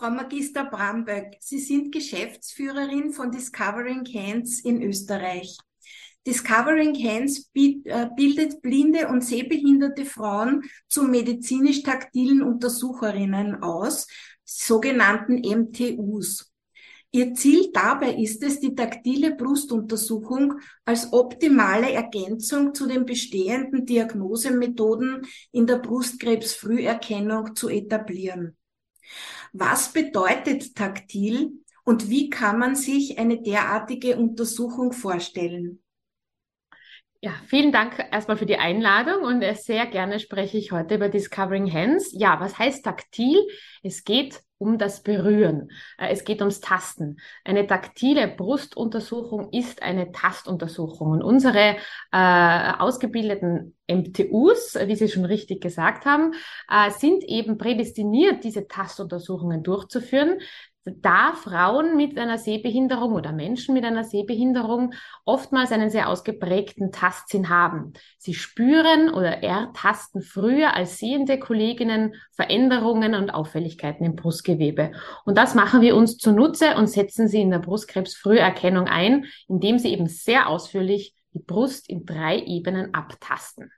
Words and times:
Frau 0.00 0.08
Magister 0.08 0.64
Bramböck, 0.64 1.36
Sie 1.40 1.58
sind 1.58 1.92
Geschäftsführerin 1.92 3.12
von 3.12 3.30
Discovering 3.30 4.06
Hands 4.06 4.60
in 4.60 4.82
Österreich. 4.82 5.58
Discovering 6.26 6.94
Hands 6.94 7.50
äh, 7.54 8.06
bildet 8.16 8.62
blinde 8.62 9.08
und 9.08 9.22
sehbehinderte 9.22 10.06
Frauen 10.06 10.62
zu 10.88 11.02
medizinisch 11.02 11.82
taktilen 11.82 12.40
Untersucherinnen 12.40 13.62
aus, 13.62 14.06
sogenannten 14.42 15.34
MTUs. 15.34 16.50
Ihr 17.10 17.34
Ziel 17.34 17.70
dabei 17.70 18.14
ist 18.14 18.42
es, 18.42 18.58
die 18.58 18.74
taktile 18.74 19.34
Brustuntersuchung 19.34 20.60
als 20.86 21.12
optimale 21.12 21.92
Ergänzung 21.92 22.72
zu 22.72 22.86
den 22.86 23.04
bestehenden 23.04 23.84
Diagnosemethoden 23.84 25.26
in 25.52 25.66
der 25.66 25.76
Brustkrebsfrüherkennung 25.76 27.54
zu 27.54 27.68
etablieren. 27.68 28.56
Was 29.52 29.92
bedeutet 29.92 30.74
taktil 30.76 31.52
und 31.84 32.08
wie 32.08 32.30
kann 32.30 32.58
man 32.58 32.76
sich 32.76 33.18
eine 33.18 33.42
derartige 33.42 34.16
Untersuchung 34.16 34.92
vorstellen? 34.92 35.82
Ja, 37.22 37.32
vielen 37.48 37.70
Dank 37.70 37.98
erstmal 38.10 38.38
für 38.38 38.46
die 38.46 38.56
Einladung 38.56 39.24
und 39.24 39.42
sehr 39.56 39.86
gerne 39.86 40.20
spreche 40.20 40.56
ich 40.56 40.72
heute 40.72 40.94
über 40.94 41.10
Discovering 41.10 41.70
Hands. 41.70 42.10
Ja, 42.12 42.40
was 42.40 42.58
heißt 42.58 42.84
taktil? 42.84 43.46
Es 43.82 44.04
geht 44.04 44.40
um 44.60 44.76
das 44.78 45.02
Berühren. 45.02 45.70
Äh, 45.98 46.10
es 46.10 46.24
geht 46.24 46.40
ums 46.40 46.60
Tasten. 46.60 47.16
Eine 47.44 47.66
taktile 47.66 48.28
Brustuntersuchung 48.28 49.50
ist 49.52 49.82
eine 49.82 50.12
Tastuntersuchung. 50.12 51.12
Und 51.12 51.22
unsere 51.22 51.76
äh, 52.12 52.72
ausgebildeten 52.78 53.74
MTUs, 53.88 54.78
wie 54.84 54.94
Sie 54.96 55.08
schon 55.08 55.24
richtig 55.24 55.62
gesagt 55.62 56.04
haben, 56.04 56.34
äh, 56.70 56.90
sind 56.90 57.24
eben 57.24 57.58
prädestiniert, 57.58 58.44
diese 58.44 58.68
Tastuntersuchungen 58.68 59.62
durchzuführen, 59.62 60.38
da 60.84 61.34
Frauen 61.34 61.96
mit 61.96 62.18
einer 62.18 62.38
Sehbehinderung 62.38 63.12
oder 63.12 63.32
Menschen 63.32 63.74
mit 63.74 63.84
einer 63.84 64.04
Sehbehinderung 64.04 64.94
oftmals 65.24 65.72
einen 65.72 65.90
sehr 65.90 66.08
ausgeprägten 66.08 66.90
Tastsinn 66.90 67.50
haben. 67.50 67.92
Sie 68.18 68.34
spüren 68.34 69.10
oder 69.10 69.42
ertasten 69.42 70.22
früher 70.22 70.74
als 70.74 70.98
sehende 70.98 71.38
Kolleginnen 71.38 72.14
Veränderungen 72.32 73.14
und 73.14 73.30
Auffälligkeiten 73.30 74.06
im 74.06 74.16
Brustgewebe. 74.16 74.92
Und 75.26 75.36
das 75.36 75.54
machen 75.54 75.82
wir 75.82 75.96
uns 75.96 76.16
zunutze 76.16 76.76
und 76.76 76.86
setzen 76.86 77.28
sie 77.28 77.42
in 77.42 77.50
der 77.50 77.58
Brustkrebsfrüherkennung 77.58 78.86
ein, 78.86 79.26
indem 79.48 79.78
sie 79.78 79.92
eben 79.92 80.06
sehr 80.06 80.48
ausführlich 80.48 81.14
die 81.34 81.40
Brust 81.40 81.88
in 81.90 82.06
drei 82.06 82.38
Ebenen 82.38 82.94
abtasten. 82.94 83.70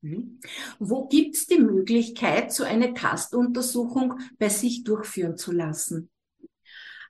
Mhm. 0.00 0.40
Wo 0.78 1.06
gibt 1.06 1.36
es 1.36 1.46
die 1.46 1.60
Möglichkeit, 1.60 2.52
so 2.52 2.64
eine 2.64 2.94
Tastuntersuchung 2.94 4.18
bei 4.38 4.48
sich 4.48 4.84
durchführen 4.84 5.36
zu 5.36 5.52
lassen? 5.52 6.10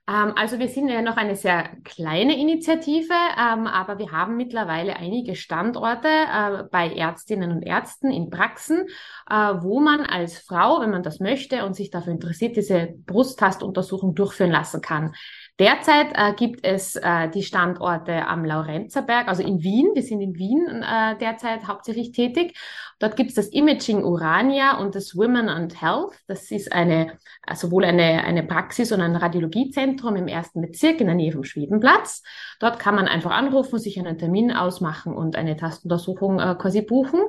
Ähm, 0.07 0.33
also 0.35 0.59
wir 0.59 0.69
sind 0.69 0.87
ja 0.87 1.01
noch 1.01 1.17
eine 1.17 1.35
sehr 1.35 1.69
kleine 1.83 2.39
Initiative, 2.39 3.13
ähm, 3.13 3.65
aber 3.67 3.97
wir 3.97 4.11
haben 4.11 4.37
mittlerweile 4.37 4.95
einige 4.97 5.35
Standorte 5.35 6.07
äh, 6.07 6.63
bei 6.71 6.93
Ärztinnen 6.93 7.51
und 7.51 7.63
Ärzten 7.63 8.11
in 8.11 8.29
Praxen, 8.29 8.87
äh, 9.29 9.33
wo 9.35 9.79
man 9.79 10.01
als 10.01 10.37
Frau, 10.37 10.81
wenn 10.81 10.91
man 10.91 11.03
das 11.03 11.19
möchte 11.19 11.65
und 11.65 11.75
sich 11.75 11.89
dafür 11.89 12.13
interessiert, 12.13 12.55
diese 12.55 12.93
Brusttastuntersuchung 13.05 14.13
durchführen 14.13 14.51
lassen 14.51 14.81
kann. 14.81 15.15
Derzeit 15.57 16.07
äh, 16.15 16.33
gibt 16.33 16.65
es 16.65 16.97
äh, 16.97 17.29
die 17.29 17.43
Standorte 17.43 18.27
am 18.27 18.43
Laurenzerberg, 18.43 19.29
also 19.29 19.41
in 19.41 19.63
Wien. 19.63 19.89
Wir 19.93 20.03
sind 20.03 20.19
in 20.19 20.35
Wien 20.35 20.83
äh, 20.83 21.17
derzeit 21.17 21.65
hauptsächlich 21.65 22.11
tätig. 22.11 22.57
Dort 22.99 23.15
gibt 23.15 23.29
es 23.29 23.35
das 23.35 23.47
Imaging 23.47 24.03
Urania 24.03 24.77
und 24.77 24.95
das 24.95 25.15
Women 25.15 25.47
and 25.47 25.81
Health. 25.81 26.13
Das 26.27 26.51
ist 26.51 26.73
eine 26.73 27.17
sowohl 27.53 27.85
eine, 27.85 28.23
eine 28.23 28.43
Praxis 28.43 28.91
und 28.91 29.01
ein 29.01 29.15
Radiologiezentrum 29.15 30.15
im 30.15 30.27
ersten 30.27 30.61
Bezirk 30.61 30.99
in 30.99 31.07
der 31.07 31.15
Nähe 31.15 31.31
vom 31.31 31.43
Schwedenplatz. 31.43 32.23
Dort 32.59 32.79
kann 32.79 32.95
man 32.95 33.07
einfach 33.07 33.31
anrufen, 33.31 33.79
sich 33.79 33.99
einen 33.99 34.17
Termin 34.17 34.51
ausmachen 34.51 35.13
und 35.13 35.35
eine 35.35 35.55
Tastuntersuchung 35.55 36.39
äh, 36.39 36.55
quasi 36.55 36.81
buchen. 36.81 37.21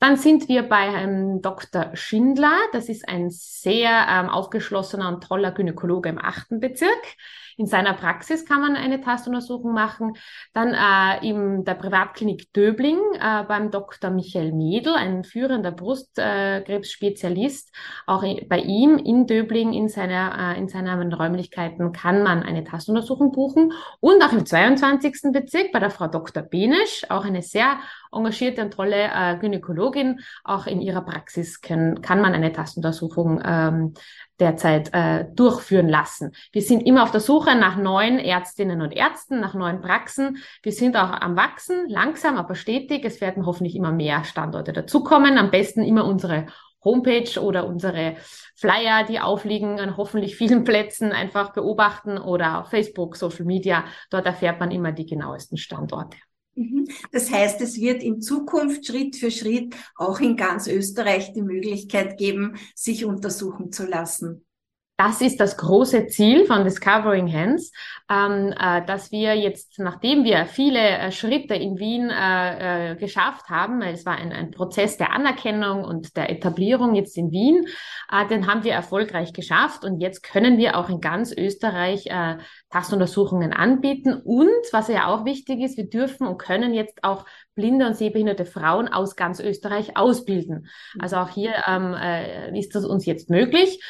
Dann 0.00 0.16
sind 0.16 0.48
wir 0.48 0.68
bei 0.68 0.86
ähm, 0.86 1.40
Dr. 1.42 1.90
Schindler. 1.94 2.56
Das 2.72 2.88
ist 2.88 3.08
ein 3.08 3.30
sehr 3.30 4.06
ähm, 4.08 4.28
aufgeschlossener 4.28 5.08
und 5.08 5.24
toller 5.24 5.52
Gynäkologe 5.52 6.08
im 6.08 6.18
achten 6.18 6.60
Bezirk. 6.60 7.16
In 7.60 7.66
seiner 7.66 7.92
Praxis 7.92 8.46
kann 8.46 8.62
man 8.62 8.74
eine 8.74 9.02
Tastuntersuchung 9.02 9.74
machen. 9.74 10.14
Dann 10.54 10.72
äh, 10.72 11.28
in 11.28 11.62
der 11.66 11.74
Privatklinik 11.74 12.50
Döbling 12.54 12.96
äh, 13.20 13.44
beim 13.44 13.70
Dr. 13.70 14.08
Michael 14.08 14.52
Medel, 14.52 14.94
ein 14.94 15.24
führender 15.24 15.70
Brustkrebsspezialist. 15.70 17.70
Auch 18.06 18.24
bei 18.48 18.60
ihm 18.60 18.96
in 18.96 19.26
Döbling, 19.26 19.74
in, 19.74 19.90
seiner, 19.90 20.54
äh, 20.54 20.58
in 20.58 20.68
seinen 20.68 21.12
Räumlichkeiten, 21.12 21.92
kann 21.92 22.22
man 22.22 22.42
eine 22.42 22.64
Tastuntersuchung 22.64 23.30
buchen. 23.30 23.74
Und 24.00 24.24
auch 24.24 24.32
im 24.32 24.46
22. 24.46 25.30
Bezirk 25.30 25.70
bei 25.70 25.80
der 25.80 25.90
Frau 25.90 26.06
Dr. 26.06 26.42
Benesch, 26.42 27.04
auch 27.10 27.26
eine 27.26 27.42
sehr 27.42 27.78
engagierte 28.12 28.62
und 28.62 28.72
tolle 28.72 29.10
äh, 29.14 29.36
Gynäkologin. 29.38 30.20
Auch 30.44 30.66
in 30.66 30.80
ihrer 30.80 31.02
Praxis 31.02 31.60
können, 31.60 32.02
kann 32.02 32.20
man 32.20 32.34
eine 32.34 32.52
Tastuntersuchung 32.52 33.40
ähm, 33.44 33.94
derzeit 34.38 34.92
äh, 34.92 35.26
durchführen 35.34 35.88
lassen. 35.88 36.32
Wir 36.52 36.62
sind 36.62 36.86
immer 36.86 37.02
auf 37.02 37.10
der 37.10 37.20
Suche 37.20 37.54
nach 37.54 37.76
neuen 37.76 38.18
Ärztinnen 38.18 38.80
und 38.80 38.92
Ärzten, 38.92 39.40
nach 39.40 39.54
neuen 39.54 39.80
Praxen. 39.80 40.38
Wir 40.62 40.72
sind 40.72 40.96
auch 40.96 41.10
am 41.10 41.36
Wachsen, 41.36 41.88
langsam, 41.88 42.36
aber 42.36 42.54
stetig. 42.54 43.04
Es 43.04 43.20
werden 43.20 43.46
hoffentlich 43.46 43.76
immer 43.76 43.92
mehr 43.92 44.24
Standorte 44.24 44.72
dazukommen. 44.72 45.38
Am 45.38 45.50
besten 45.50 45.82
immer 45.82 46.06
unsere 46.06 46.46
Homepage 46.82 47.38
oder 47.40 47.66
unsere 47.66 48.16
Flyer, 48.54 49.04
die 49.04 49.20
aufliegen 49.20 49.78
an 49.80 49.96
hoffentlich 49.96 50.36
vielen 50.36 50.64
Plätzen, 50.64 51.12
einfach 51.12 51.52
beobachten 51.52 52.18
oder 52.18 52.60
auf 52.60 52.70
Facebook, 52.70 53.16
Social 53.16 53.44
Media. 53.44 53.84
Dort 54.10 54.26
erfährt 54.26 54.60
man 54.60 54.70
immer 54.70 54.92
die 54.92 55.06
genauesten 55.06 55.58
Standorte. 55.58 56.16
Mhm. 56.54 56.88
Das 57.12 57.30
heißt, 57.30 57.60
es 57.60 57.80
wird 57.80 58.02
in 58.02 58.20
Zukunft 58.20 58.86
Schritt 58.86 59.16
für 59.16 59.30
Schritt 59.30 59.74
auch 59.96 60.20
in 60.20 60.36
ganz 60.36 60.66
Österreich 60.66 61.32
die 61.32 61.42
Möglichkeit 61.42 62.18
geben, 62.18 62.56
sich 62.74 63.04
untersuchen 63.04 63.72
zu 63.72 63.86
lassen. 63.86 64.44
Das 65.00 65.22
ist 65.22 65.40
das 65.40 65.56
große 65.56 66.08
Ziel 66.08 66.44
von 66.44 66.62
Discovering 66.62 67.32
Hands, 67.32 67.72
ähm, 68.10 68.52
äh, 68.52 68.84
dass 68.84 69.10
wir 69.10 69.34
jetzt, 69.34 69.78
nachdem 69.78 70.24
wir 70.24 70.44
viele 70.44 70.78
äh, 70.78 71.10
Schritte 71.10 71.54
in 71.54 71.78
Wien 71.78 72.10
äh, 72.10 72.92
äh, 72.92 72.96
geschafft 72.96 73.48
haben, 73.48 73.80
weil 73.80 73.94
es 73.94 74.04
war 74.04 74.18
ein, 74.18 74.30
ein, 74.30 74.50
Prozess 74.50 74.98
der 74.98 75.14
Anerkennung 75.14 75.84
und 75.84 76.18
der 76.18 76.28
Etablierung 76.28 76.94
jetzt 76.94 77.16
in 77.16 77.30
Wien, 77.30 77.64
äh, 78.12 78.26
den 78.26 78.46
haben 78.46 78.62
wir 78.62 78.74
erfolgreich 78.74 79.32
geschafft. 79.32 79.84
Und 79.84 80.00
jetzt 80.00 80.22
können 80.22 80.58
wir 80.58 80.76
auch 80.76 80.90
in 80.90 81.00
ganz 81.00 81.32
Österreich 81.32 82.04
äh, 82.08 82.36
Tastuntersuchungen 82.68 83.54
anbieten. 83.54 84.12
Und 84.22 84.50
was 84.70 84.88
ja 84.88 85.06
auch 85.06 85.24
wichtig 85.24 85.62
ist, 85.62 85.78
wir 85.78 85.88
dürfen 85.88 86.26
und 86.26 86.36
können 86.36 86.74
jetzt 86.74 87.04
auch 87.04 87.24
blinde 87.54 87.86
und 87.86 87.96
sehbehinderte 87.96 88.44
Frauen 88.44 88.86
aus 88.86 89.16
ganz 89.16 89.40
Österreich 89.40 89.96
ausbilden. 89.96 90.68
Also 90.98 91.16
auch 91.16 91.30
hier 91.30 91.54
ähm, 91.66 91.94
äh, 91.94 92.58
ist 92.58 92.74
das 92.74 92.84
uns 92.84 93.06
jetzt 93.06 93.30
möglich 93.30 93.80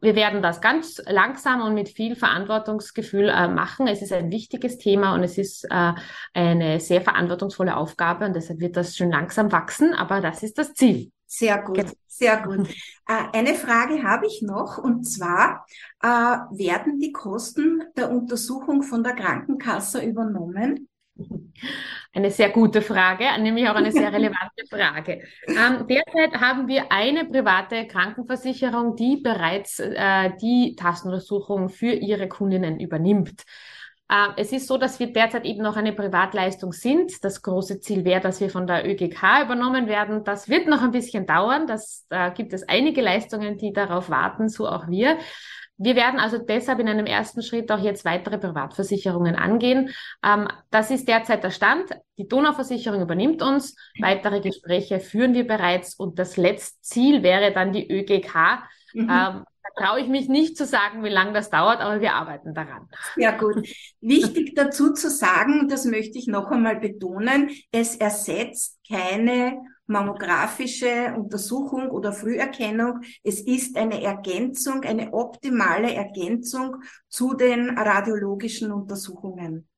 wir 0.00 0.14
werden 0.14 0.42
das 0.42 0.60
ganz 0.60 1.02
langsam 1.06 1.62
und 1.62 1.74
mit 1.74 1.88
viel 1.88 2.16
Verantwortungsgefühl 2.16 3.28
äh, 3.28 3.48
machen. 3.48 3.86
Es 3.86 4.02
ist 4.02 4.12
ein 4.12 4.30
wichtiges 4.30 4.78
Thema 4.78 5.14
und 5.14 5.22
es 5.22 5.38
ist 5.38 5.64
äh, 5.64 5.92
eine 6.34 6.80
sehr 6.80 7.02
verantwortungsvolle 7.02 7.76
Aufgabe 7.76 8.24
und 8.24 8.34
deshalb 8.34 8.60
wird 8.60 8.76
das 8.76 8.96
schon 8.96 9.10
langsam 9.10 9.52
wachsen, 9.52 9.94
aber 9.94 10.20
das 10.20 10.42
ist 10.42 10.58
das 10.58 10.74
Ziel. 10.74 11.12
Sehr 11.26 11.62
gut, 11.62 11.86
sehr 12.08 12.42
gut. 12.42 12.68
Äh, 13.06 13.38
eine 13.38 13.54
Frage 13.54 14.02
habe 14.02 14.26
ich 14.26 14.42
noch 14.42 14.78
und 14.78 15.04
zwar, 15.04 15.64
äh, 16.02 16.06
werden 16.06 16.98
die 16.98 17.12
Kosten 17.12 17.84
der 17.96 18.10
Untersuchung 18.10 18.82
von 18.82 19.04
der 19.04 19.14
Krankenkasse 19.14 20.02
übernommen? 20.02 20.89
Eine 22.12 22.30
sehr 22.30 22.50
gute 22.50 22.82
Frage, 22.82 23.24
nämlich 23.40 23.68
auch 23.68 23.74
eine 23.74 23.92
sehr 23.92 24.12
relevante 24.12 24.66
Frage. 24.68 25.22
Ähm, 25.46 25.86
derzeit 25.86 26.40
haben 26.40 26.66
wir 26.66 26.90
eine 26.90 27.24
private 27.24 27.86
Krankenversicherung, 27.86 28.96
die 28.96 29.18
bereits 29.18 29.78
äh, 29.78 30.30
die 30.40 30.74
Tastenuntersuchung 30.76 31.68
für 31.68 31.92
ihre 31.92 32.28
Kundinnen 32.28 32.80
übernimmt. 32.80 33.44
Äh, 34.10 34.28
es 34.36 34.52
ist 34.52 34.66
so, 34.66 34.76
dass 34.76 34.98
wir 34.98 35.12
derzeit 35.12 35.44
eben 35.44 35.62
noch 35.62 35.76
eine 35.76 35.92
Privatleistung 35.92 36.72
sind. 36.72 37.22
Das 37.24 37.42
große 37.42 37.78
Ziel 37.80 38.04
wäre, 38.04 38.20
dass 38.20 38.40
wir 38.40 38.50
von 38.50 38.66
der 38.66 38.84
ÖGK 38.88 39.44
übernommen 39.44 39.86
werden. 39.86 40.24
Das 40.24 40.48
wird 40.48 40.66
noch 40.66 40.82
ein 40.82 40.90
bisschen 40.90 41.26
dauern. 41.26 41.66
Das 41.68 42.06
äh, 42.10 42.32
gibt 42.32 42.52
es 42.52 42.68
einige 42.68 43.02
Leistungen, 43.02 43.56
die 43.56 43.72
darauf 43.72 44.10
warten, 44.10 44.48
so 44.48 44.66
auch 44.66 44.88
wir. 44.88 45.18
Wir 45.82 45.96
werden 45.96 46.20
also 46.20 46.36
deshalb 46.36 46.78
in 46.78 46.88
einem 46.88 47.06
ersten 47.06 47.42
Schritt 47.42 47.72
auch 47.72 47.78
jetzt 47.78 48.04
weitere 48.04 48.36
Privatversicherungen 48.36 49.34
angehen. 49.34 49.90
Ähm, 50.22 50.46
das 50.70 50.90
ist 50.90 51.08
derzeit 51.08 51.42
der 51.42 51.50
Stand. 51.50 51.90
Die 52.18 52.28
Donauversicherung 52.28 53.00
übernimmt 53.00 53.40
uns. 53.40 53.76
Weitere 53.98 54.40
Gespräche 54.40 55.00
führen 55.00 55.32
wir 55.32 55.46
bereits 55.46 55.94
und 55.94 56.18
das 56.18 56.36
letzte 56.36 56.82
Ziel 56.82 57.22
wäre 57.22 57.52
dann 57.52 57.72
die 57.72 57.90
ÖGK. 57.90 58.34
Mhm. 58.92 59.00
Ähm, 59.00 59.08
da 59.08 59.84
traue 59.86 60.00
ich 60.00 60.08
mich 60.08 60.28
nicht 60.28 60.58
zu 60.58 60.66
sagen, 60.66 61.02
wie 61.02 61.08
lange 61.08 61.32
das 61.32 61.48
dauert, 61.48 61.80
aber 61.80 62.02
wir 62.02 62.12
arbeiten 62.12 62.52
daran. 62.52 62.88
Ja 63.16 63.30
gut. 63.30 63.66
Wichtig 64.02 64.54
dazu 64.54 64.92
zu 64.92 65.08
sagen, 65.08 65.68
das 65.68 65.86
möchte 65.86 66.18
ich 66.18 66.26
noch 66.26 66.50
einmal 66.50 66.78
betonen, 66.78 67.50
es 67.72 67.96
ersetzt 67.96 68.80
keine 68.86 69.62
mammografische 69.90 71.14
Untersuchung 71.16 71.90
oder 71.90 72.12
Früherkennung. 72.12 73.00
Es 73.22 73.40
ist 73.40 73.76
eine 73.76 74.02
Ergänzung, 74.02 74.82
eine 74.84 75.12
optimale 75.12 75.92
Ergänzung 75.92 76.76
zu 77.08 77.34
den 77.34 77.76
radiologischen 77.76 78.72
Untersuchungen. 78.72 79.69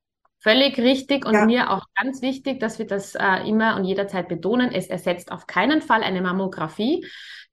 Völlig 0.42 0.76
richtig 0.78 1.24
und 1.24 1.34
ja. 1.34 1.46
mir 1.46 1.70
auch 1.70 1.84
ganz 1.94 2.20
wichtig, 2.20 2.58
dass 2.58 2.78
wir 2.78 2.86
das 2.86 3.14
äh, 3.14 3.48
immer 3.48 3.76
und 3.76 3.84
jederzeit 3.84 4.28
betonen. 4.28 4.72
Es 4.72 4.88
ersetzt 4.88 5.30
auf 5.30 5.46
keinen 5.46 5.82
Fall 5.82 6.02
eine 6.02 6.20
Mammographie 6.20 7.04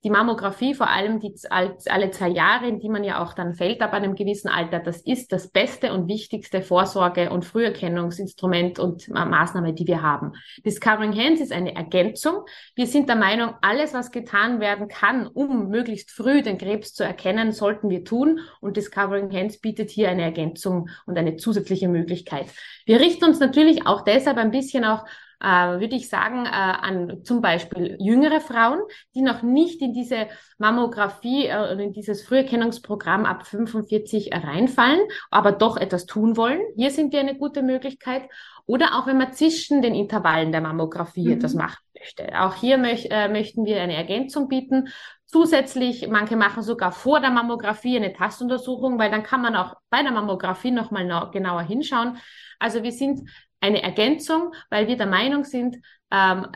die 0.02 0.10
Mammographie, 0.10 0.74
vor 0.74 0.88
allem 0.88 1.20
die 1.20 1.34
alle 1.50 2.10
zwei 2.10 2.28
Jahre, 2.28 2.66
in 2.66 2.80
die 2.80 2.88
man 2.88 3.04
ja 3.04 3.22
auch 3.22 3.34
dann 3.34 3.54
fällt 3.54 3.82
ab 3.82 3.92
einem 3.92 4.14
gewissen 4.14 4.48
Alter, 4.48 4.78
das 4.78 5.02
ist 5.02 5.30
das 5.30 5.50
beste 5.50 5.92
und 5.92 6.08
wichtigste 6.08 6.62
Vorsorge- 6.62 7.30
und 7.30 7.44
Früherkennungsinstrument 7.44 8.78
und 8.78 9.08
Maßnahme, 9.08 9.74
die 9.74 9.86
wir 9.86 10.00
haben. 10.00 10.32
Discovering 10.64 11.14
Hands 11.14 11.40
ist 11.40 11.52
eine 11.52 11.74
Ergänzung. 11.74 12.44
Wir 12.74 12.86
sind 12.86 13.10
der 13.10 13.16
Meinung, 13.16 13.54
alles, 13.60 13.92
was 13.92 14.10
getan 14.10 14.60
werden 14.60 14.88
kann, 14.88 15.26
um 15.26 15.68
möglichst 15.68 16.10
früh 16.10 16.40
den 16.40 16.56
Krebs 16.56 16.94
zu 16.94 17.04
erkennen, 17.04 17.52
sollten 17.52 17.90
wir 17.90 18.02
tun. 18.02 18.40
Und 18.60 18.78
Discovering 18.78 19.30
Hands 19.32 19.58
bietet 19.58 19.90
hier 19.90 20.08
eine 20.08 20.22
Ergänzung 20.22 20.88
und 21.04 21.18
eine 21.18 21.36
zusätzliche 21.36 21.88
Möglichkeit. 21.88 22.46
Wir 22.86 23.00
richten 23.00 23.24
uns 23.24 23.40
natürlich 23.40 23.86
auch 23.86 24.02
deshalb 24.02 24.36
ein 24.36 24.50
bisschen 24.50 24.84
auch 24.84 25.04
äh, 25.40 25.80
würde 25.80 25.96
ich 25.96 26.08
sagen, 26.08 26.44
äh, 26.44 26.50
an 26.50 27.24
zum 27.24 27.40
Beispiel 27.40 27.96
jüngere 27.98 28.40
Frauen, 28.40 28.80
die 29.14 29.22
noch 29.22 29.42
nicht 29.42 29.80
in 29.80 29.94
diese 29.94 30.28
Mammographie 30.58 31.46
äh, 31.46 31.56
oder 31.56 31.80
in 31.80 31.92
dieses 31.92 32.22
Früherkennungsprogramm 32.22 33.24
ab 33.24 33.46
45 33.46 34.30
reinfallen, 34.32 35.00
aber 35.30 35.52
doch 35.52 35.76
etwas 35.78 36.04
tun 36.06 36.36
wollen. 36.36 36.60
Hier 36.76 36.90
sind 36.90 37.12
wir 37.12 37.20
eine 37.20 37.36
gute 37.36 37.62
Möglichkeit. 37.62 38.28
Oder 38.66 38.96
auch 38.98 39.06
wenn 39.06 39.18
man 39.18 39.32
zwischen 39.32 39.82
den 39.82 39.94
Intervallen 39.94 40.52
der 40.52 40.60
Mammographie 40.60 41.26
mhm. 41.26 41.32
etwas 41.32 41.54
machen 41.54 41.82
möchte. 41.98 42.40
Auch 42.40 42.54
hier 42.54 42.78
möch, 42.78 43.08
äh, 43.10 43.28
möchten 43.28 43.64
wir 43.64 43.80
eine 43.80 43.96
Ergänzung 43.96 44.46
bieten. 44.46 44.88
Zusätzlich, 45.24 46.06
manche 46.08 46.36
machen 46.36 46.62
sogar 46.62 46.92
vor 46.92 47.20
der 47.20 47.30
Mammographie 47.30 47.96
eine 47.96 48.12
Tastuntersuchung, 48.12 48.98
weil 48.98 49.10
dann 49.10 49.22
kann 49.22 49.42
man 49.42 49.56
auch 49.56 49.74
bei 49.88 50.02
der 50.02 50.12
Mammographie 50.12 50.70
nochmal 50.70 51.30
genauer 51.32 51.62
hinschauen. 51.62 52.18
Also 52.60 52.84
wir 52.84 52.92
sind 52.92 53.28
eine 53.60 53.82
Ergänzung, 53.82 54.54
weil 54.70 54.86
wir 54.86 54.96
der 54.96 55.06
Meinung 55.06 55.44
sind, 55.44 55.76
ähm, 56.10 56.46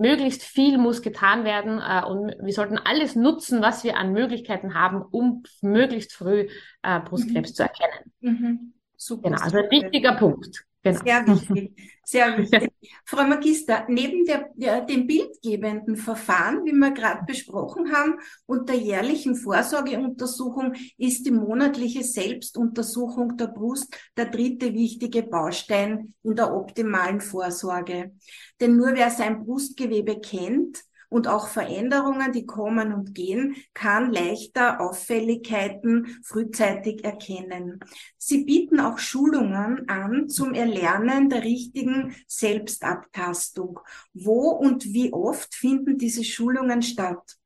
möglichst 0.00 0.42
viel 0.42 0.78
muss 0.78 1.02
getan 1.02 1.44
werden 1.44 1.80
äh, 1.80 2.04
und 2.04 2.34
wir 2.44 2.52
sollten 2.52 2.78
alles 2.78 3.16
nutzen, 3.16 3.62
was 3.62 3.84
wir 3.84 3.96
an 3.96 4.12
Möglichkeiten 4.12 4.74
haben, 4.74 5.02
um 5.02 5.42
möglichst 5.60 6.12
früh 6.14 6.48
äh, 6.82 7.00
Brustkrebs 7.00 7.50
mhm. 7.50 7.54
zu 7.54 7.62
erkennen. 7.62 8.12
Mhm. 8.20 8.72
Super. 8.96 9.30
Genau, 9.30 9.42
also 9.42 9.58
ein 9.58 9.70
wichtiger 9.70 10.14
Punkt. 10.14 10.64
Genau. 10.82 11.00
Sehr 11.02 11.26
wichtig, 11.26 11.92
sehr 12.04 12.38
wichtig. 12.38 12.70
Frau 13.04 13.24
Magister, 13.24 13.84
neben 13.88 14.24
der, 14.24 14.50
der, 14.54 14.80
dem 14.82 15.06
bildgebenden 15.06 15.96
Verfahren, 15.96 16.64
wie 16.64 16.72
wir 16.72 16.90
gerade 16.92 17.24
besprochen 17.26 17.92
haben, 17.92 18.14
und 18.46 18.68
der 18.68 18.76
jährlichen 18.76 19.36
Vorsorgeuntersuchung 19.36 20.74
ist 20.98 21.26
die 21.26 21.30
monatliche 21.30 22.02
Selbstuntersuchung 22.02 23.36
der 23.36 23.48
Brust 23.48 23.94
der 24.16 24.26
dritte 24.26 24.72
wichtige 24.74 25.22
Baustein 25.22 26.14
in 26.22 26.36
der 26.36 26.54
optimalen 26.54 27.20
Vorsorge. 27.20 28.12
Denn 28.60 28.76
nur 28.76 28.94
wer 28.94 29.10
sein 29.10 29.44
Brustgewebe 29.44 30.20
kennt, 30.20 30.84
und 31.14 31.28
auch 31.28 31.46
Veränderungen, 31.46 32.32
die 32.32 32.44
kommen 32.44 32.92
und 32.92 33.14
gehen, 33.14 33.54
kann 33.72 34.10
leichter 34.10 34.80
Auffälligkeiten 34.80 36.18
frühzeitig 36.24 37.04
erkennen. 37.04 37.78
Sie 38.18 38.44
bieten 38.44 38.80
auch 38.80 38.98
Schulungen 38.98 39.88
an 39.88 40.28
zum 40.28 40.54
Erlernen 40.54 41.28
der 41.28 41.44
richtigen 41.44 42.16
Selbstabtastung. 42.26 43.78
Wo 44.12 44.48
und 44.50 44.86
wie 44.86 45.12
oft 45.12 45.54
finden 45.54 45.98
diese 45.98 46.24
Schulungen 46.24 46.82
statt? 46.82 47.36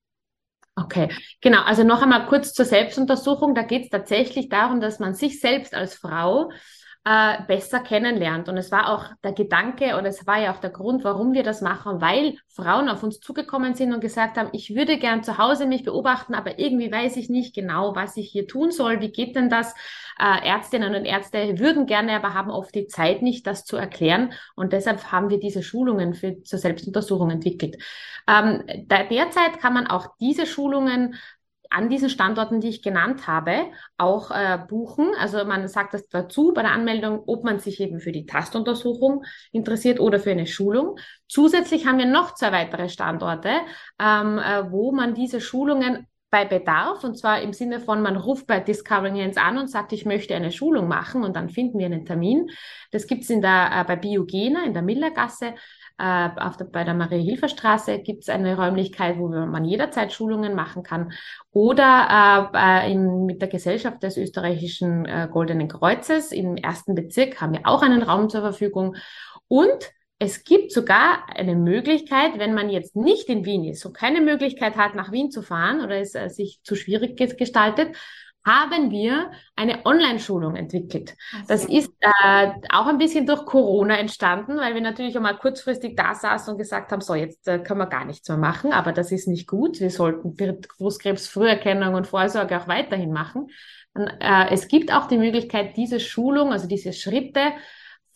Okay, 0.75 1.11
genau. 1.43 1.61
Also 1.65 1.85
noch 1.85 2.01
einmal 2.01 2.27
kurz 2.27 2.55
zur 2.55 2.65
Selbstuntersuchung. 2.65 3.55
Da 3.55 3.65
geht 3.65 3.85
es 3.85 3.91
tatsächlich 3.91 4.49
darum, 4.49 4.81
dass 4.81 4.99
man 4.99 5.13
sich 5.13 5.41
selbst 5.41 5.75
als 5.75 5.95
Frau 5.95 6.51
äh, 7.05 7.43
besser 7.47 7.81
kennenlernt. 7.81 8.49
Und 8.49 8.57
es 8.57 8.71
war 8.71 8.93
auch 8.93 9.07
der 9.25 9.33
Gedanke 9.33 9.97
und 9.97 10.05
es 10.05 10.27
war 10.27 10.39
ja 10.41 10.53
auch 10.53 10.59
der 10.59 10.71
Grund, 10.71 11.05
warum 11.05 11.33
wir 11.33 11.43
das 11.43 11.61
machen, 11.61 12.01
weil 12.01 12.37
Frauen 12.49 12.89
auf 12.89 13.03
uns 13.03 13.21
zugekommen 13.21 13.75
sind 13.75 13.95
und 13.95 14.01
gesagt 14.01 14.37
haben, 14.37 14.51
ich 14.53 14.75
würde 14.75 14.99
gern 14.99 15.23
zu 15.23 15.39
Hause 15.39 15.67
mich 15.67 15.85
beobachten, 15.85 16.35
aber 16.35 16.59
irgendwie 16.59 16.93
weiß 16.93 17.17
ich 17.17 17.31
nicht 17.31 17.55
genau, 17.55 17.95
was 17.95 18.17
ich 18.17 18.31
hier 18.31 18.47
tun 18.47 18.71
soll. 18.73 19.01
Wie 19.01 19.11
geht 19.11 19.37
denn 19.37 19.49
das? 19.49 19.75
Äh, 20.19 20.49
Ärztinnen 20.49 20.95
und 20.95 21.05
Ärzte 21.05 21.59
würden 21.59 21.87
gerne, 21.87 22.17
aber 22.17 22.35
haben 22.35 22.51
oft 22.51 22.75
die 22.75 22.89
Zeit 22.89 23.23
nicht, 23.23 23.47
das 23.47 23.65
zu 23.65 23.77
erklären. 23.77 24.33
Und 24.57 24.73
deshalb 24.73 25.13
haben 25.13 25.31
wir 25.31 25.39
diese 25.39 25.63
Schulungen 25.63 26.15
für, 26.15 26.43
zur 26.43 26.59
Selbstuntersuchung 26.59 27.31
entwickelt. 27.31 27.77
Ähm, 28.27 28.65
da, 28.87 29.05
derzeit 29.05 29.61
kann 29.61 29.75
man 29.75 29.87
auch 29.87 30.17
diese 30.21 30.45
Schulungen 30.45 31.15
an 31.71 31.89
diesen 31.89 32.09
Standorten, 32.09 32.61
die 32.61 32.69
ich 32.69 32.83
genannt 32.83 33.27
habe, 33.27 33.67
auch 33.97 34.31
äh, 34.31 34.59
buchen. 34.69 35.11
Also 35.19 35.45
man 35.45 35.69
sagt 35.69 35.95
das 35.95 36.09
dazu 36.09 36.53
bei 36.55 36.63
der 36.63 36.73
Anmeldung, 36.73 37.23
ob 37.27 37.45
man 37.45 37.59
sich 37.59 37.81
eben 37.81 38.01
für 38.01 38.13
die 38.13 38.27
Tastuntersuchung 38.27 39.25
interessiert 39.53 40.01
oder 40.01 40.19
für 40.19 40.31
eine 40.31 40.47
Schulung. 40.47 40.99
Zusätzlich 41.29 41.87
haben 41.87 41.99
wir 41.99 42.07
noch 42.07 42.35
zwei 42.35 42.53
weitere 42.53 42.89
Standorte, 42.89 43.51
ähm, 44.01 44.39
äh, 44.39 44.71
wo 44.71 44.93
man 44.93 45.15
diese 45.15 45.41
Schulungen 45.41 46.07
bei 46.31 46.45
Bedarf, 46.45 47.05
und 47.05 47.17
zwar 47.17 47.41
im 47.41 47.55
Sinne 47.55 47.81
von, 47.81 48.03
man 48.03 48.17
ruft 48.17 48.47
bei 48.47 48.61
Discovering 48.61 49.19
Hands 49.19 49.37
an 49.39 49.57
und 49.57 49.69
sagt, 49.69 49.93
ich 49.93 50.05
möchte 50.05 50.35
eine 50.35 50.53
Schulung 50.53 50.87
machen 50.87 51.25
und 51.25 51.37
dann 51.37 51.49
finden 51.49 51.79
wir 51.79 51.87
einen 51.87 52.05
Termin. 52.05 52.51
Das 52.91 53.07
gibt's 53.07 53.31
in 53.31 53.41
der, 53.41 53.71
äh, 53.73 53.85
bei 53.85 53.97
Biogena 53.97 54.65
in 54.65 54.75
der 54.75 54.83
Millergasse 54.83 55.55
äh, 55.99 56.29
auf 56.37 56.57
der, 56.57 56.67
bei 56.67 56.85
der 56.85 56.95
Marie-Hilfer-Straße 56.95 57.99
gibt 58.01 58.23
es 58.23 58.29
eine 58.29 58.57
Räumlichkeit, 58.57 59.19
wo 59.19 59.29
man 59.29 59.65
jederzeit 59.65 60.13
Schulungen 60.13 60.55
machen 60.55 60.83
kann. 60.83 61.13
Oder 61.51 62.51
äh, 62.55 62.93
in, 62.93 63.27
mit 63.27 63.41
der 63.41 63.49
Gesellschaft 63.49 64.03
des 64.03 64.17
österreichischen 64.17 65.07
äh, 65.07 65.29
Goldenen 65.31 65.69
Kreuzes 65.69 66.33
im 66.33 66.57
ersten 66.57 66.95
Bezirk 66.95 67.41
haben 67.41 67.53
wir 67.53 67.63
auch 67.65 67.83
einen 67.83 68.03
Raum 68.03 68.29
zur 68.29 68.43
Verfügung. 68.43 68.97
Und 69.49 69.93
es 70.21 70.45
gibt 70.45 70.73
sogar 70.73 71.29
eine 71.35 71.55
Möglichkeit, 71.55 72.39
wenn 72.39 72.55
man 72.55 72.71
jetzt 72.71 72.97
nicht 72.97 73.29
in 73.29 73.45
Wien 73.45 73.65
ist 73.65 73.85
und 73.87 73.97
keine 73.97 74.21
Möglichkeit 74.21 74.77
hat, 74.77 74.95
nach 74.95 75.13
Wien 75.13 75.31
zu 75.31 75.43
fahren 75.43 75.81
oder 75.81 76.01
es 76.01 76.15
äh, 76.15 76.29
sich 76.29 76.61
zu 76.63 76.75
schwierig 76.75 77.17
gestaltet, 77.17 77.97
haben 78.49 78.91
wir 78.91 79.31
eine 79.57 79.85
Online-Schulung 79.85 80.57
entwickelt. 80.57 81.15
Das 81.49 81.67
ist 81.67 81.93
äh, 82.01 82.49
auch 82.71 82.87
ein 82.87 82.97
bisschen 82.97 83.27
durch 83.27 83.45
Corona 83.45 83.99
entstanden, 83.99 84.57
weil 84.57 84.75
wir 84.75 84.81
natürlich 84.81 85.15
einmal 85.17 85.37
kurzfristig 85.37 85.97
da 85.97 86.15
saßen 86.15 86.53
und 86.53 86.59
gesagt 86.59 86.91
haben, 86.91 87.03
so 87.03 87.15
jetzt 87.15 87.47
äh, 87.47 87.59
können 87.59 87.81
wir 87.81 87.87
gar 87.87 88.07
nichts 88.07 88.27
mehr 88.29 88.39
machen, 88.39 88.73
aber 88.73 88.93
das 88.93 89.13
ist 89.13 89.29
nicht 89.29 89.47
gut. 89.47 89.81
Wir 89.81 89.91
sollten 89.91 90.35
Brustkrebs-Früherkennung 90.35 91.95
und 91.95 92.07
Vorsorge 92.07 92.59
auch 92.59 92.69
weiterhin 92.69 93.13
machen. 93.13 93.49
Und, 93.93 94.09
äh, 94.21 94.49
es 94.51 94.69
gibt 94.69 94.93
auch 94.93 95.09
die 95.09 95.19
Möglichkeit, 95.19 95.77
diese 95.77 96.01
Schulung, 96.01 96.53
also 96.53 96.67
diese 96.67 96.95
Schritte 96.95 97.53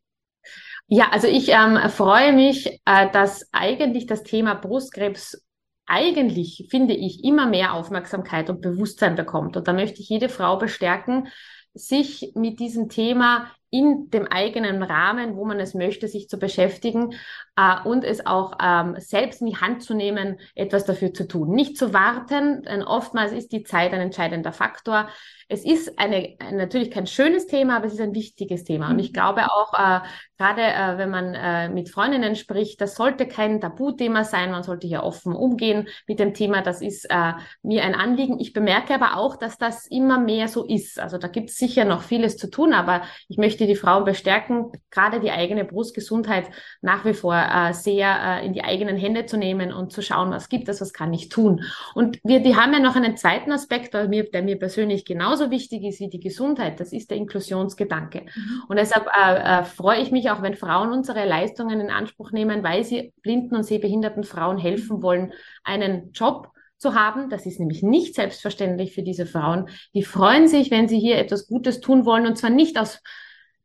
Ja, 0.88 1.10
also 1.10 1.28
ich 1.28 1.48
ähm, 1.48 1.78
freue 1.88 2.32
mich, 2.32 2.80
äh, 2.84 3.10
dass 3.12 3.48
eigentlich 3.52 4.06
das 4.06 4.24
Thema 4.24 4.54
Brustkrebs 4.54 5.42
eigentlich, 5.86 6.66
finde 6.70 6.94
ich, 6.94 7.24
immer 7.24 7.46
mehr 7.46 7.74
Aufmerksamkeit 7.74 8.50
und 8.50 8.60
Bewusstsein 8.60 9.14
bekommt. 9.14 9.56
Und 9.56 9.68
da 9.68 9.72
möchte 9.72 10.00
ich 10.00 10.08
jede 10.08 10.28
Frau 10.28 10.56
bestärken, 10.56 11.28
sich 11.72 12.32
mit 12.34 12.58
diesem 12.58 12.88
Thema 12.88 13.50
in 13.70 14.10
dem 14.10 14.26
eigenen 14.26 14.82
Rahmen, 14.82 15.36
wo 15.36 15.44
man 15.44 15.60
es 15.60 15.74
möchte, 15.74 16.08
sich 16.08 16.28
zu 16.28 16.38
beschäftigen 16.38 17.14
äh, 17.56 17.76
und 17.84 18.04
es 18.04 18.26
auch 18.26 18.58
ähm, 18.60 18.96
selbst 18.98 19.40
in 19.40 19.46
die 19.46 19.56
Hand 19.56 19.82
zu 19.82 19.94
nehmen, 19.94 20.38
etwas 20.54 20.84
dafür 20.84 21.14
zu 21.14 21.26
tun. 21.26 21.50
Nicht 21.50 21.76
zu 21.76 21.92
warten, 21.92 22.62
denn 22.62 22.82
oftmals 22.82 23.32
ist 23.32 23.52
die 23.52 23.62
Zeit 23.62 23.92
ein 23.92 24.00
entscheidender 24.00 24.52
Faktor. 24.52 25.08
Es 25.52 25.64
ist 25.64 25.98
eine, 25.98 26.36
natürlich 26.52 26.92
kein 26.92 27.08
schönes 27.08 27.48
Thema, 27.48 27.76
aber 27.76 27.86
es 27.86 27.94
ist 27.94 28.00
ein 28.00 28.14
wichtiges 28.14 28.62
Thema. 28.62 28.90
Und 28.90 29.00
ich 29.00 29.08
mhm. 29.08 29.14
glaube 29.14 29.52
auch, 29.52 29.74
äh, 29.74 30.00
gerade 30.38 30.62
äh, 30.62 30.96
wenn 30.96 31.10
man 31.10 31.34
äh, 31.34 31.68
mit 31.68 31.90
Freundinnen 31.90 32.36
spricht, 32.36 32.80
das 32.80 32.94
sollte 32.94 33.26
kein 33.26 33.60
Tabuthema 33.60 34.22
sein. 34.22 34.52
Man 34.52 34.62
sollte 34.62 34.86
hier 34.86 35.02
offen 35.02 35.34
umgehen 35.34 35.88
mit 36.06 36.20
dem 36.20 36.34
Thema. 36.34 36.62
Das 36.62 36.80
ist 36.80 37.04
äh, 37.10 37.32
mir 37.62 37.82
ein 37.82 37.96
Anliegen. 37.96 38.38
Ich 38.38 38.52
bemerke 38.52 38.94
aber 38.94 39.16
auch, 39.16 39.36
dass 39.36 39.58
das 39.58 39.86
immer 39.88 40.18
mehr 40.20 40.46
so 40.46 40.64
ist. 40.64 41.00
Also 41.00 41.18
da 41.18 41.26
gibt 41.26 41.50
es 41.50 41.56
sicher 41.56 41.84
noch 41.84 42.02
vieles 42.02 42.36
zu 42.36 42.48
tun, 42.48 42.72
aber 42.72 43.02
ich 43.28 43.36
möchte 43.36 43.59
die 43.66 43.76
Frauen 43.76 44.04
bestärken, 44.04 44.72
gerade 44.90 45.20
die 45.20 45.30
eigene 45.30 45.64
Brustgesundheit 45.64 46.50
nach 46.80 47.04
wie 47.04 47.14
vor 47.14 47.34
äh, 47.34 47.72
sehr 47.72 48.40
äh, 48.40 48.46
in 48.46 48.52
die 48.52 48.64
eigenen 48.64 48.96
Hände 48.96 49.26
zu 49.26 49.36
nehmen 49.36 49.72
und 49.72 49.92
zu 49.92 50.02
schauen, 50.02 50.30
was 50.30 50.48
gibt 50.48 50.68
es, 50.68 50.80
was 50.80 50.92
kann 50.92 51.12
ich 51.12 51.28
tun. 51.28 51.62
Und 51.94 52.18
wir, 52.24 52.40
die 52.40 52.56
haben 52.56 52.72
ja 52.72 52.80
noch 52.80 52.96
einen 52.96 53.16
zweiten 53.16 53.52
Aspekt, 53.52 53.92
bei 53.92 54.08
mir, 54.08 54.30
der 54.30 54.42
mir 54.42 54.58
persönlich 54.58 55.04
genauso 55.04 55.50
wichtig 55.50 55.84
ist 55.84 56.00
wie 56.00 56.08
die 56.08 56.20
Gesundheit. 56.20 56.80
Das 56.80 56.92
ist 56.92 57.10
der 57.10 57.16
Inklusionsgedanke. 57.16 58.22
Mhm. 58.22 58.62
Und 58.68 58.78
deshalb 58.78 59.06
äh, 59.16 59.60
äh, 59.60 59.64
freue 59.64 60.00
ich 60.00 60.10
mich 60.10 60.30
auch, 60.30 60.42
wenn 60.42 60.54
Frauen 60.54 60.92
unsere 60.92 61.26
Leistungen 61.26 61.80
in 61.80 61.90
Anspruch 61.90 62.32
nehmen, 62.32 62.62
weil 62.62 62.84
sie 62.84 63.12
blinden 63.22 63.56
und 63.56 63.64
sehbehinderten 63.64 64.24
Frauen 64.24 64.58
helfen 64.58 65.02
wollen, 65.02 65.32
einen 65.64 66.12
Job 66.12 66.50
zu 66.80 66.94
haben. 66.94 67.28
Das 67.28 67.46
ist 67.46 67.60
nämlich 67.60 67.82
nicht 67.82 68.14
selbstverständlich 68.14 68.94
für 68.94 69.02
diese 69.02 69.26
Frauen. 69.26 69.68
Die 69.94 70.02
freuen 70.02 70.48
sich, 70.48 70.70
wenn 70.70 70.88
sie 70.88 70.98
hier 70.98 71.18
etwas 71.18 71.46
Gutes 71.46 71.80
tun 71.80 72.04
wollen 72.06 72.26
und 72.26 72.36
zwar 72.36 72.50
nicht 72.50 72.78
aus 72.78 73.02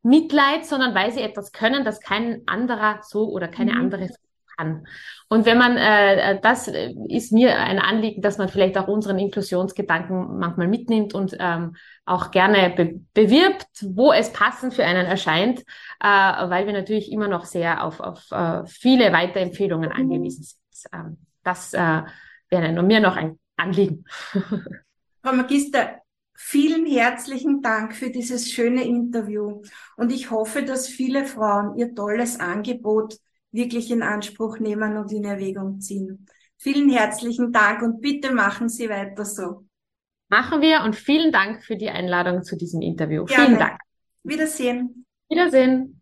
Mitleid, 0.06 0.64
sondern 0.64 0.94
weil 0.94 1.12
sie 1.12 1.20
etwas 1.20 1.52
können, 1.52 1.84
das 1.84 2.00
kein 2.00 2.42
anderer 2.46 3.00
so 3.02 3.28
oder 3.28 3.48
keine 3.48 3.74
mhm. 3.74 3.80
andere 3.80 4.08
kann. 4.56 4.86
Und 5.28 5.44
wenn 5.44 5.58
man, 5.58 5.76
äh, 5.76 6.40
das 6.40 6.68
ist 7.08 7.32
mir 7.32 7.58
ein 7.58 7.78
Anliegen, 7.78 8.22
dass 8.22 8.38
man 8.38 8.48
vielleicht 8.48 8.78
auch 8.78 8.88
unseren 8.88 9.18
Inklusionsgedanken 9.18 10.38
manchmal 10.38 10.68
mitnimmt 10.68 11.14
und 11.14 11.36
ähm, 11.38 11.76
auch 12.04 12.30
gerne 12.30 12.70
be 12.70 13.00
bewirbt, 13.12 13.66
wo 13.82 14.12
es 14.12 14.32
passend 14.32 14.74
für 14.74 14.84
einen 14.84 15.06
erscheint, 15.06 15.60
äh, 16.00 16.04
weil 16.04 16.66
wir 16.66 16.72
natürlich 16.72 17.12
immer 17.12 17.28
noch 17.28 17.44
sehr 17.44 17.84
auf, 17.84 18.00
auf 18.00 18.30
äh, 18.30 18.64
viele 18.66 19.12
Weiterempfehlungen 19.12 19.90
mhm. 19.90 19.96
angewiesen 19.96 20.44
sind. 20.44 20.92
Ähm, 20.92 21.18
das 21.42 21.74
äh, 21.74 22.02
wäre 22.48 22.72
nur 22.72 22.84
mir 22.84 23.00
noch 23.00 23.16
ein 23.16 23.38
Anliegen. 23.56 24.04
Frau 25.22 25.32
Magister, 25.32 26.00
Vielen 26.36 26.86
herzlichen 26.86 27.62
Dank 27.62 27.94
für 27.94 28.10
dieses 28.10 28.50
schöne 28.50 28.84
Interview 28.84 29.62
und 29.96 30.12
ich 30.12 30.30
hoffe, 30.30 30.62
dass 30.62 30.86
viele 30.86 31.24
Frauen 31.24 31.78
ihr 31.78 31.94
tolles 31.94 32.38
Angebot 32.38 33.16
wirklich 33.52 33.90
in 33.90 34.02
Anspruch 34.02 34.58
nehmen 34.58 34.96
und 34.98 35.10
in 35.12 35.24
Erwägung 35.24 35.80
ziehen. 35.80 36.26
Vielen 36.58 36.90
herzlichen 36.90 37.52
Dank 37.52 37.82
und 37.82 38.00
bitte 38.00 38.32
machen 38.32 38.68
Sie 38.68 38.88
weiter 38.88 39.24
so. 39.24 39.66
Machen 40.28 40.60
wir 40.60 40.82
und 40.82 40.96
vielen 40.96 41.32
Dank 41.32 41.62
für 41.64 41.76
die 41.76 41.88
Einladung 41.88 42.42
zu 42.42 42.56
diesem 42.56 42.82
Interview. 42.82 43.24
Gerne. 43.24 43.46
Vielen 43.46 43.58
Dank. 43.58 43.80
Wiedersehen. 44.24 45.06
Wiedersehen. 45.28 45.95